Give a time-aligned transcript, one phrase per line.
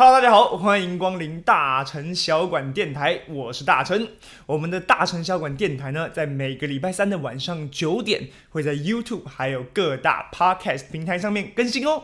[0.00, 4.08] Hello，大家好，欢迎光临大成小馆电台，我是大成。
[4.46, 12.02] 我们的大成小馆电台呢，在每个礼拜三的晚上九点，会在 YouTube 还有各大 Podcast 平台上面更新哦。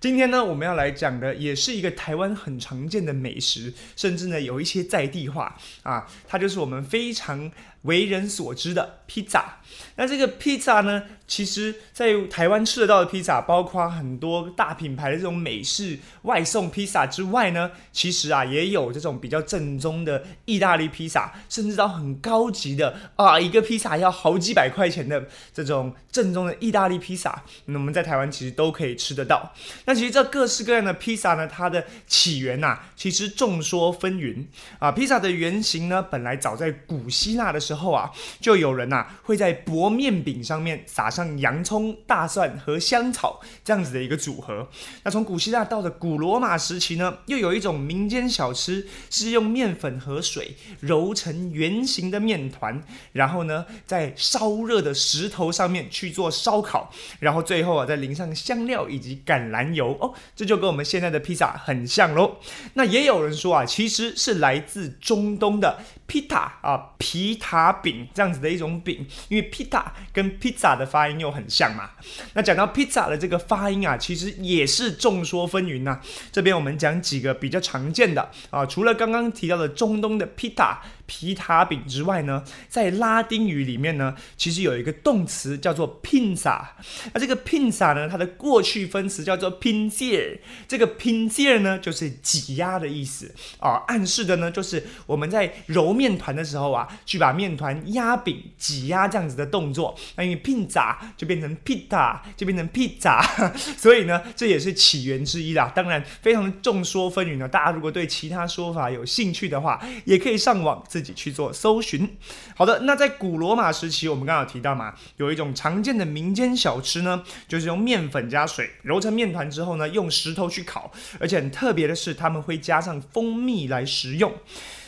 [0.00, 7.48] 今天呢，我们要来讲的也是一个台湾很常见的美食，甚至呢有一些在地化啊，它就是我们非常
[7.82, 9.56] 为人所知的披萨。
[9.96, 29.52] 那这个披萨呢，其实在台湾吃得到的披萨，包括很多大品牌的这种美式外送披萨之外呢，其实啊也有这种比较正宗的意大利披萨，甚至到很高级的啊，一个披萨要好几百块钱的这种正宗的意大利披萨，那我们在台湾其实都可以吃得到。
[29.84, 34.44] 那其实这各式各样的披萨呢，它的起源呐，其实众说纷纭
[34.78, 34.90] 啊。
[34.90, 38.10] 披萨的原型呢，本来早在古希腊的时候啊，
[38.40, 44.68] 就有人呐会在薄面饼上面撒上洋葱、大蒜和香草这样子的一个组合。
[45.02, 52.82] 那从古希腊到的古罗马时期呢，又有一种民间小吃是用面粉和水揉成圆形的面团，
[53.12, 62.36] 然后呢在烧热的石头上面去做烧烤，然后最后啊再淋上香料以及橄榄油哦，这就跟我们现在的披萨很像喽。
[62.74, 65.78] 那也有人说啊，其实是来自中东的。
[66.10, 71.90] 皮塔啊，皮塔饼这样子的一种饼，因为皮塔跟披萨的发音又很像嘛。
[72.34, 76.00] 那讲到披萨的这个发音啊，其实也是众说纷纭呐。
[76.32, 80.80] 这边我们讲几个比较常见的啊，除了刚刚提到的中东的皮塔。
[81.12, 86.64] 皮塔饼之外呢，在拉丁语里面呢，其实有一个动词叫做 pinza。
[87.12, 90.38] 那这个 pinza 呢，它的过去分词叫做 pinzier。
[90.68, 99.94] 这个 pinzier 呢，就是挤压的意思啊，暗示的呢，就是我们在揉面团的时候啊，去把面团压饼、挤压这样子的动作。
[100.16, 103.22] 那因为 pizza 就变成 pita，就变成 pizza，
[103.76, 105.70] 所以呢，这也是起源之一啦。
[105.74, 107.46] 当然，非常众说纷纭呢。
[107.46, 110.70] 大家如果对其他说法有兴趣的话，也可以上网。
[110.88, 112.16] 自己去做搜寻。
[112.56, 124.32] 好的，那在古罗马时期，我们刚刚有提到嘛，有一种常见的民间小吃呢，就是用面粉加水揉成面团之后呢，用石头去烤，而且很特别的是，他们会加上蜂蜜来食用。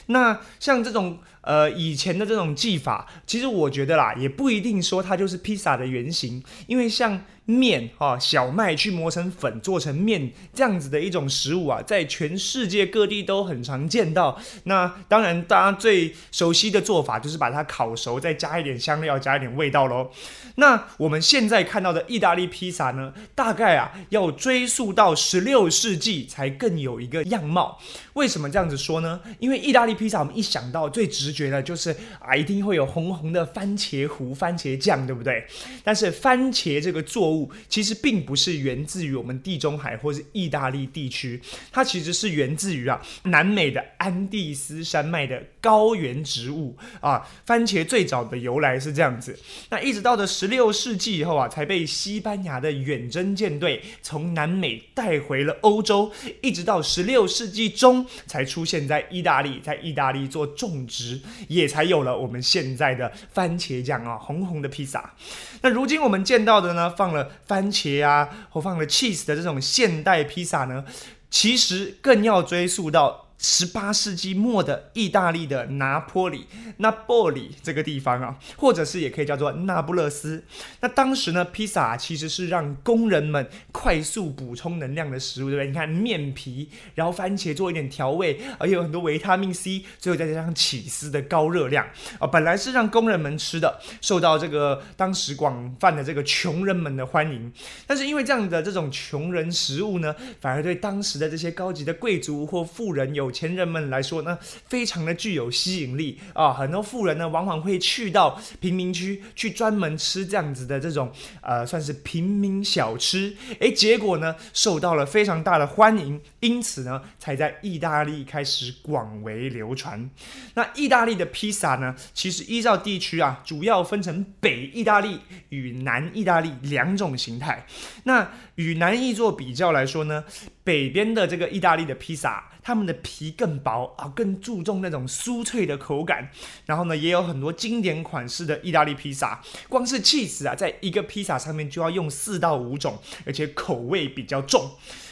[0.07, 7.23] 那像这种呃以前的这种技法，其实我觉得啦，也不一定说它就是披萨的原型，因为像。
[7.45, 14.41] 面啊，小麦去磨成粉做成面，这样子的一种食物啊，在全世界各地都很常见到。
[14.63, 20.09] 那当然，大家最熟悉的做法就是把它烤熟，再加一点香料，加一点味道喽。
[20.55, 27.77] 那我们现在看到的意大利披萨呢，大概啊要追溯到十六世纪才更有一个样貌。
[28.13, 29.21] 为什么这样子说呢？
[29.41, 35.45] 因为意大利披萨，我们一想到最直觉得就是啊，一定会有红红的番茄糊、番茄酱，对不对？
[35.83, 47.27] 但是番茄这个作物其实并不是源自于我们地中海或是意大利地区，它其实是源自于啊南美的安第斯山脉的高原植物啊。
[47.47, 49.39] 番茄最早的由来是这样子，
[49.71, 65.15] 那一直到了十六世纪以后啊，才被西班牙的远征舰队从南美带回了欧洲，一直到十六世纪中才出现在意大利，在意大利做种植，也才有了我们现在的番茄酱啊，红红的披萨。
[65.63, 67.31] 那如今我们见到的呢，放了。
[67.47, 70.85] 番茄啊，或放了 cheese 的这种现代披萨呢，
[71.31, 73.22] 其实更要追溯到。
[73.45, 80.45] 十八世纪末的意大利的拿坡里，那波里这个地方啊，或者是也可以叫做那不勒斯。
[80.81, 85.67] 那当时呢，披萨其实是让工人们快速补充能量的食物，对不对？
[85.67, 91.85] 你看面皮，然后番茄做一点调味，而且有很多维他命 C，最后再加上起司的高热量
[92.21, 97.53] 啊，本来是让工人们吃的，受到这个当时广泛的这个穷人们的欢迎。
[97.89, 104.39] 但是因为这样的这种穷人食物呢，反而对当时的这些高级的贵族或富人有前人们来说呢，
[104.69, 106.53] 非常的具有吸引力啊！
[106.53, 111.11] 很多富人呢，往往会去到贫民区去专门吃这样子的这种
[111.41, 113.35] 呃，算是平民小吃。
[113.59, 120.11] 诶，结果呢，受到了非常大的欢迎，因此呢，才在意大利开始广为流传。
[120.55, 125.19] 那意大利的披萨呢，其实依照地区啊，主要分成北意大利
[125.49, 127.67] 与南意大利两种形态。
[128.05, 130.25] 那与南意做比较来说呢，
[130.63, 132.49] 北边的这个意大利的披萨。
[132.63, 136.31] 他们的皮更薄啊，更注重那种酥脆的口感。
[136.67, 144.71] 然后呢，也有很多经典款式的意大利披萨，光是 cheese 啊，在一个披萨上面就要用四到五种，而且口味比较重。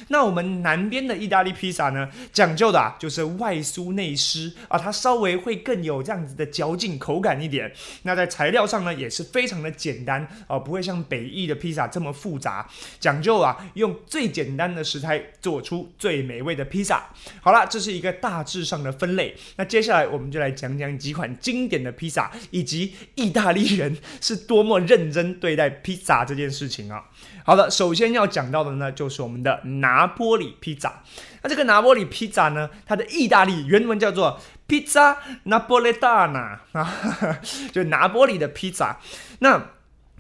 [0.09, 7.73] 那我们南边的意大利披萨呢，讲究的啊，就是外酥内湿啊，它稍微会更有这样子的嚼劲口感一点。
[8.03, 12.69] 那在材料上呢，也是非常的简单啊，不会像北意的披萨这么复杂，
[12.99, 17.11] 讲究啊，用最简单的食材做出最美味的披萨。
[17.43, 19.35] 好了，这是一个大致上的分类。
[19.57, 27.05] 那接下来我们就来讲讲几款经典的披萨，以及意大利人是多么认真对待披萨这件事情啊。
[27.45, 31.03] 好的，首先要讲到的呢，就是我们的拿波里披萨。
[31.43, 34.39] 那这个拿波里披萨呢，它的意大利原文叫做
[34.69, 35.17] Pizza
[35.47, 37.41] Napoletana 啊，
[37.73, 38.99] 就拿波里的披萨。
[39.39, 39.71] 那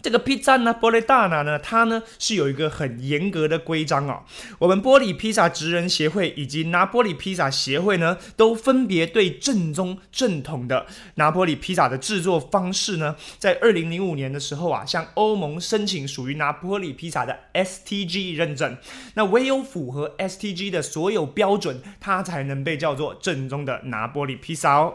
[0.02, 4.23] 这个披萨呢，波利大拿呢，它呢是有一个很严格的规章哦。
[4.58, 10.87] 我们玻璃披萨职人协会以及拿玻璃披萨协会呢，都分别对正宗正统的
[11.17, 18.76] 拿玻璃披萨的制作方式呢，在二零零五年的时候啊，向欧盟申请属于拿玻璃披萨的 STG 认证。
[19.14, 24.94] 那唯有符合 STG 的所有标准，它才能被叫做正宗的拿玻璃披萨哦。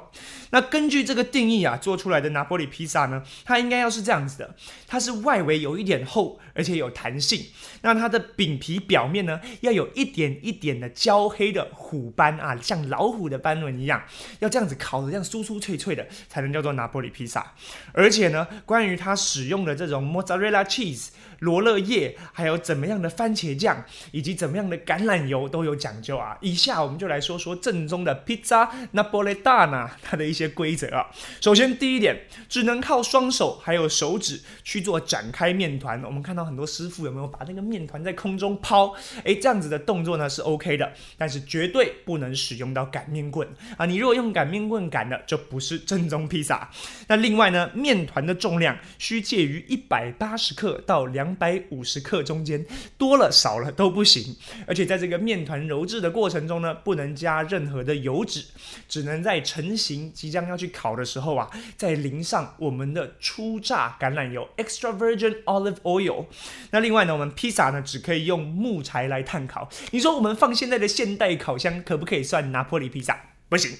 [0.52, 4.56] 那根据这个定义啊，做出来的拿玻璃披萨呢，它应该要是这样子的。
[4.95, 7.46] 它是外围有一点厚，而且有弹性。
[7.81, 14.02] 那它的饼皮表面呢，要有一点一点的焦黑的虎斑啊，像老虎的斑纹一样，
[14.40, 17.54] 要这样子烤的，这样酥酥脆脆的，才能叫做拿破里披萨。
[17.92, 21.10] 而且呢，关于它使用的这种 mozzarella cheese。
[21.40, 26.36] 罗勒叶，还有怎么样的番茄酱，以及怎么样的橄榄油都有讲究啊。
[26.40, 31.12] 以下我们就来说说正宗的 pizza napoletana 它的一些规则啊。
[31.42, 36.02] 首先第一点，只能靠双手还有手指去做展开面团。
[36.06, 38.95] 我们看到很多师傅有没有把那个面团在空中抛？
[39.25, 43.45] 诶，这样子的动作呢是 OK 的，但是绝对不能使用到擀面棍
[43.75, 43.86] 啊。
[43.86, 46.69] 你如果用擀面棍擀的，就不是正宗披萨。
[47.09, 51.25] 那另外呢，面团的重量需介于一百八十克到两。
[51.25, 52.63] 两百五十克中间
[53.00, 54.36] 多了少了都不行，
[54.68, 58.45] 而且在这个面团揉制的过程中呢，不能加任何的油脂，
[58.88, 66.27] 只能在成型即将要去烤的时候啊，再淋上我们的初榨橄榄油 （extra virgin olive oil）。
[66.72, 69.70] 那另外呢，我们披萨呢只可以用木材来炭烤。
[69.92, 73.20] 你说我们放现在的现代烤箱可不可以算拿破里披萨？
[73.48, 73.72] 不行，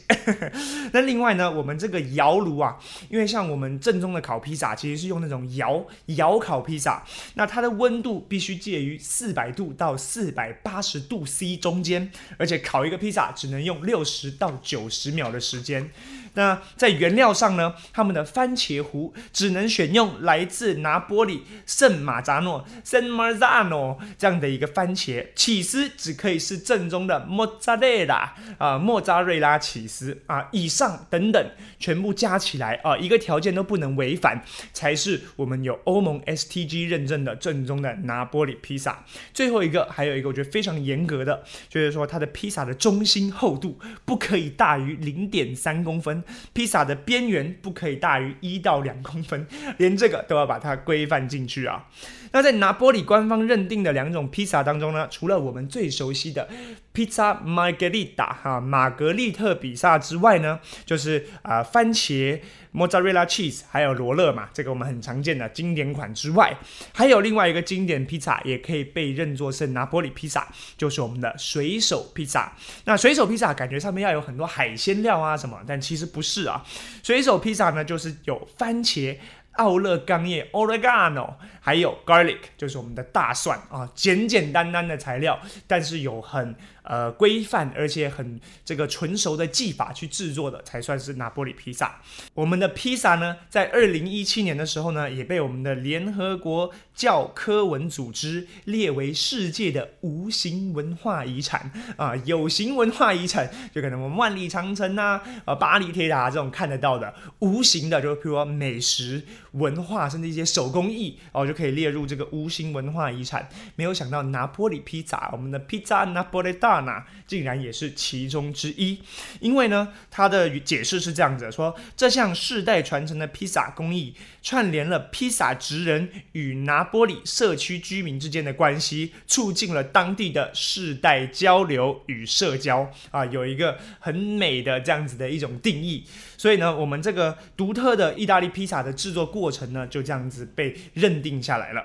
[0.94, 2.78] 那另外呢，我们这个窑炉啊，
[3.10, 7.04] 因为像我们正宗的烤披萨，其实是用那种窑窑烤披萨，
[7.34, 15.90] 那它的温度必须介于四百度到四百八十度 C 中间，而且烤一个披萨只能用六十到九十秒的时间。
[16.36, 34.44] 那在原料上呢，他们的番茄糊只能选用来自拿波里圣马扎诺 （San Marzano） 这样的一个番茄，起司只可以是正宗的莫扎雷拉啊，莫扎瑞拉起司啊，以上等等全部加起来啊，一个条件都不能违反，
[34.74, 39.06] 才是我们有欧盟 STG 认证的正宗的拿波里披萨。
[39.34, 46.24] 最后一个还有一个我觉得非常严格的，就是说它的披萨的中心厚度不可以大于零点三公分。
[46.54, 49.46] 披萨的边缘不可以大于一到两公分，
[49.78, 51.88] 连这个都要把它规范进去啊。
[52.32, 56.50] 那在拿玻璃官方认定的两种披萨当中呢，除了我们最熟悉的
[56.96, 62.40] Pizza Margherita 哈玛格丽特比萨之外呢，就是啊番茄
[62.74, 66.58] Mozzarella cheese 还有罗勒嘛，这个我们很常见的经典款之外，
[66.94, 70.48] 还有另外一个经典披萨也可以被认作是拿玻里披萨，
[70.78, 72.54] 就是我们的水手披萨。
[72.86, 76.66] 那水手披萨感觉上面要有很多海鲜料啊什么，但其实不是啊。
[77.04, 79.18] 水手披萨呢，就是有番茄。
[79.58, 86.56] 奥勒冈叶 （oregano） 还有 garlic，就是我们的大蒜啊，简简单单的材料，但是有很。
[86.88, 92.00] 呃，规范而且很这个纯熟的技法去制作的，才算是拿玻里披萨。
[92.36, 102.16] 我们的披萨呢，在二零一七年的时候呢，也被我们的联合国教科文组织列为世界的无形文化遗产啊。
[102.18, 113.50] 有形文化遗产就可能我们万里长城呐，呃，巴黎铁塔这种看得到的；无形的，就譬如说美食文化，甚至一些手工艺哦，就可以列入这个无形文化遗产。
[113.76, 116.76] 没有想到拿玻里披萨，我们的披萨拿玻里大。
[116.86, 119.00] 拿竟然也是其中之一，
[119.40, 136.06] 因为呢，它的解释是这样子说：这项世代传承的披萨工艺，串联了披萨职人与拿波里社区居民之间的关系，促进了当地的世代交流与社交啊，有一个很美的这样子的一种定义。
[136.38, 141.84] 所以呢，我们这个独特的意大利披萨的制作过程呢，就这样子被认定下来了。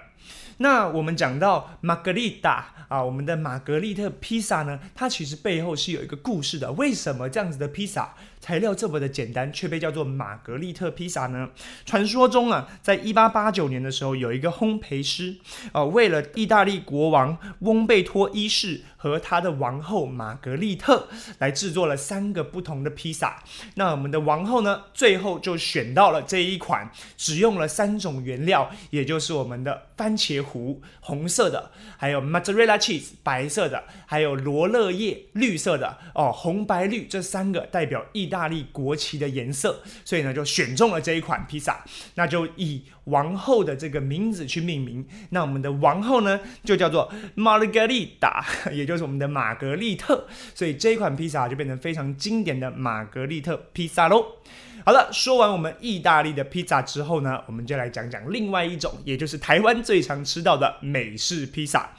[0.58, 6.72] 那我们讲到玛格丽塔啊，我们的玛格丽特披萨呢，它其实背后是有一个故事的。
[6.72, 8.14] 为什么这样子的披萨？
[8.40, 11.50] 材料这么的简单，却被叫做玛格丽特披萨呢？
[11.84, 15.36] 传说中啊，在一八八九年的时候，有一个烘焙师
[15.72, 23.42] 啊，为了意大利国王翁贝托一世和他的王后玛格丽特，来制作了三个不同的披萨。
[23.74, 41.84] 那我们的王后呢，最后就选到了这一款，只用了三种原料，也就是我们的番茄糊红色的，还有 mozzarella cheese 白色的，还有罗勒叶绿色的哦，红白绿这三个代表意意大利国旗的颜色，所以呢就选中了这一款披萨，
[42.14, 45.04] 那就以王后的这个名字去命名。
[45.30, 54.36] 那我们的王后呢就叫做 Margherita， 也就是我们的玛格丽特，所以这一款披萨就变成非常经典的玛格丽特披萨喽。
[54.84, 61.90] 好了，说完我们意大利的披萨之后呢，我们就来讲讲另外一种，也就是台湾最常吃到的美式披萨。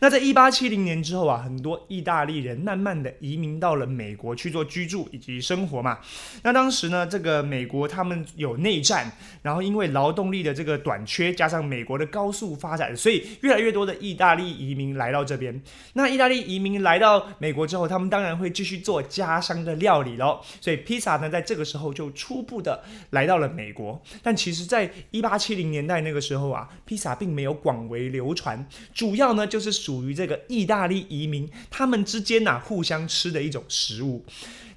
[0.00, 5.98] 那在一八七零年之后啊，很多意大利人慢慢的移民到了美国去做居住以及生活嘛。
[6.42, 9.10] 那当时呢，这个美国他们有内战，
[9.42, 15.60] 然后因为劳动力的这个短缺，加上美国的高速发展，所以越来越多的意大利移民来到这边。
[15.94, 20.40] 那意大利移民来到美国之后，他们当然会继续做家乡的料理喽。
[20.60, 24.02] 所以披萨呢，在这个时候就出初步的来到了美国。
[24.20, 29.76] 但其实，在一八七零年代那个时候啊，披萨并没有广为流传，主要呢就是。
[29.76, 34.24] 属于这个意大利移民，他们之间呐互相吃的一种食物。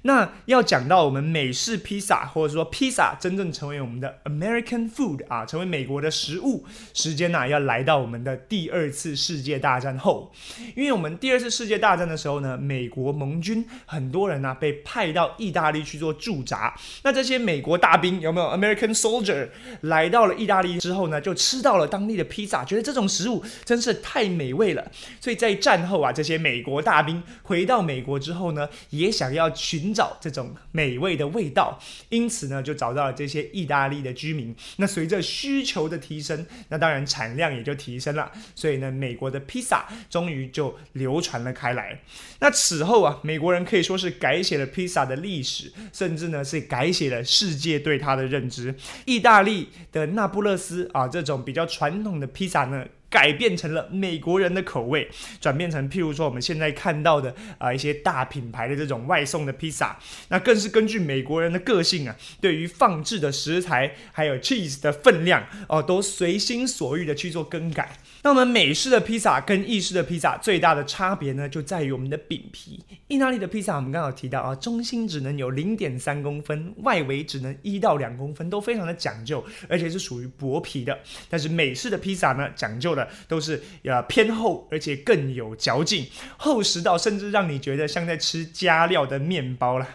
[0.02, 6.64] 那要讲到我们美式披萨，或者说披萨真正成为我们的 American food 啊，成为美国的食物，
[6.94, 10.32] 时间呢要来到我们的第二次世界大战后。
[10.74, 16.74] 因为我们第二次世界大战的时候呢，美国盟军很多人呢被派到意大利去做驻扎。
[17.02, 19.50] 那这些美国大兵有没有 American soldier
[19.82, 24.90] 来到了意大利之后呢，就吃到了当地的披萨，觉得这种食物真是太美味了。
[25.20, 29.89] 所以在战后啊，这些美国大兵回到美国之后呢，也想要寻。
[29.92, 31.78] 找这种美味的味道，
[32.08, 34.54] 因此呢，就找到了这些意大利的居民。
[34.76, 38.30] 那随着需求的提升，那当然产量也就提升了。
[38.54, 42.00] 所以呢，美国的披萨终于就流传了开来。
[42.40, 48.74] 那此后啊，美国人可以说是改写了披萨的历史，甚至呢是改写了世界对它的认知。
[49.04, 52.86] 意大利的那不勒斯啊，这种比较传统的披萨呢。
[53.10, 59.98] 改变成了美国人的口味，转变成譬如说我们现在看到的啊一些大品牌的这种外送的披萨，
[60.28, 67.96] 那更是根据美国人的个性啊，对于放置的食材还有 cheese 的分量哦，都随心所欲的去做更改。
[68.22, 72.78] 那我们美式的披萨跟意式的披萨最大的差别呢，就在于我们的饼皮。
[73.08, 80.98] 意大利的披萨我们刚好提到啊，中心只能有零点三公分，外围只能一到两公分，都非常的讲究，而且是属于薄皮的。
[81.28, 83.08] 但是美式的披萨呢，讲究的。
[83.26, 89.86] 都是呃偏厚，而且更有嚼劲，厚实到甚至让你觉得像在吃加料的面包了。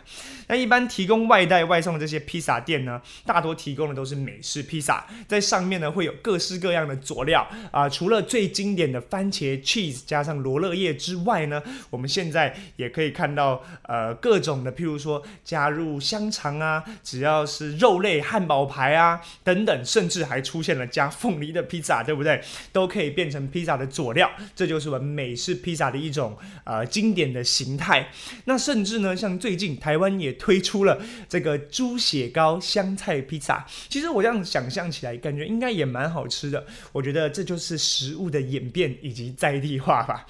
[0.48, 22.42] 那一般提供外带外送的这些披萨店呢，大多提供的都是美式披萨，在上面呢会有各式各样的佐料啊，除了最经典的番茄 cheese 加上罗勒叶之外呢，我们现在也可以看到呃各种的，譬如说加入香肠啊，只要是肉类汉堡排啊等等，甚至还出现了加凤梨的披萨，对不对？
[22.72, 28.10] 都可以变成披萨的佐料，这就是我们美式披萨的一种呃经典的形态。
[28.46, 36.66] 那甚至呢，像最近台湾也推出了这个猪血糕香菜披萨，其实我这样想象起来，感觉应该也蛮好吃的。
[36.92, 40.28] 我觉得这就是食植物的演变以及在地化吧。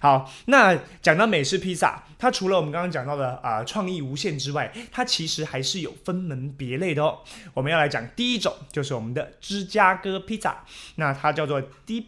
[0.00, 7.18] 好，那讲到美式披萨，它除了我们刚刚讲到的啊创意无限之外，它其实还是有分门别类的哦。
[7.52, 12.04] 我们要来讲第一种，就是我们的芝加哥披萨，那它叫做 Deep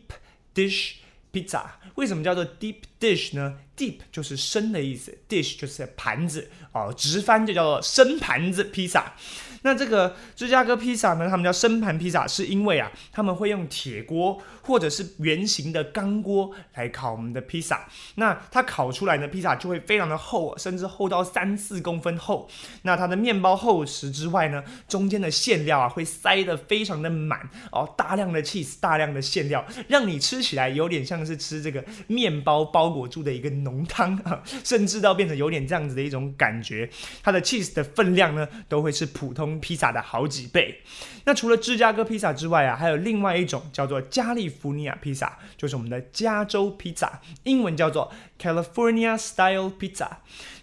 [0.55, 0.93] Dish
[1.33, 1.65] Pizza。
[1.97, 9.15] 为什么叫做 Deep Dish 呢？Deep 就是深的意思，Dish 就是盘子哦，直翻就叫做深盘子披萨。
[9.63, 11.29] 那这个芝加哥披萨呢？
[11.29, 17.87] 他们叫深盘披萨，是因为啊，他们会用铁锅或者是圆形的钢锅来烤我们的披萨。
[18.15, 22.49] 那它烤出来的披萨就会非常的厚，甚至厚到三四公分厚。
[22.83, 27.41] 那它的面包厚实之外呢，中间的馅料啊会塞得非常的满
[27.71, 36.91] 哦，大量的 cheese，大量的馅料，让你吃起来有点像是吃这个面包包裹住的一个浓汤啊， 甚至到变成有点这样子的一种感觉。
[37.23, 39.51] 它的 cheese 的分量呢，都会是普通。
[39.61, 40.81] 披萨的好几倍。
[41.25, 50.09] 那除了芝加哥披萨之外啊，还有另外一种叫做加利福尼亚披萨，就是我们的加州披萨，英文叫做 California Style Pizza。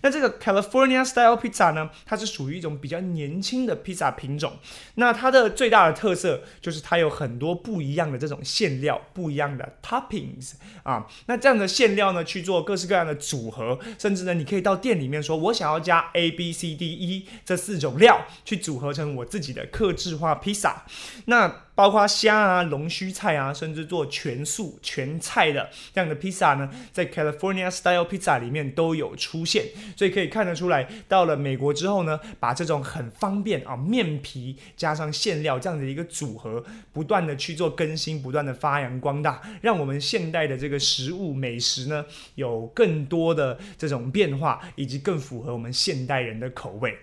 [0.01, 4.57] 那这个 California Style Pizza 呢，它是属于一种比较年轻的披萨品种。
[4.95, 11.07] 那它的最大的特色就是它有很多不一样的这种馅料，不一样的 toppings 啊。
[11.25, 20.85] 那这样的馅料呢，去做各式各样的组合，甚至呢，你可以到店里面说，我想要加 A B C D E 这四种料去组合成我自己的克制化披萨。
[21.25, 29.65] 那包括虾啊、龙须菜啊，甚至做全素全菜的这样的披萨呢，在 California Style Pizza 里面都有出现。
[29.95, 42.03] 所以可以看得出来，到了美国之后呢，把这种很方便啊面皮加上馅料这样的一个组合，不断的去做更新，不断的发扬光大，让我们现代的这个食物美食呢，
[42.33, 46.97] 有更多的这种变化，以及更符合我们现代人的口味。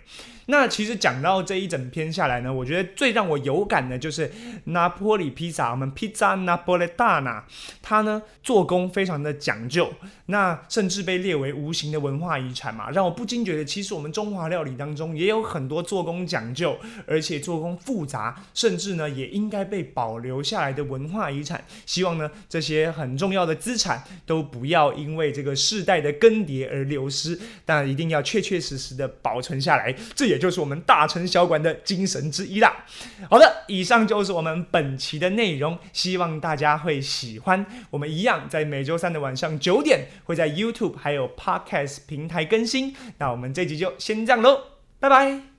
[0.47, 4.31] 那其实讲到这一整篇下来呢，我觉得最让我有感的就是
[4.65, 7.47] 拿坡里披萨，我们披萨拿破里大拿，
[7.81, 9.91] 它呢做工非常的讲究，
[10.27, 21.65] 那甚至被列为无形的文化遗产嘛，让我不禁觉得，其实我们中华料理当中也有很多做工讲究，而且做工复杂，甚至呢也应该被保留下来的文化遗产。
[21.87, 29.91] 希望呢这些很重要的资产都不要因为这个世代的更迭而流失，但一定要确确实实的保存下来。
[30.15, 30.34] 这也。
[30.35, 32.85] 也就是我们大成小馆的精神之一啦。
[33.31, 37.65] 好的，以上就是我们本期的内容，希望大家会喜欢。
[37.91, 42.95] 我们一样在每周三的晚上九点会在 YouTube 还有 Podcast 平台更新。
[43.19, 44.61] 那我们这集就先这样喽，
[44.99, 45.54] 拜拜。